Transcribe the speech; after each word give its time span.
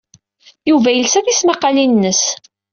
Yuba 0.69 0.89
yelsa 0.91 1.19
tismaqqalin-nnes. 1.25 2.21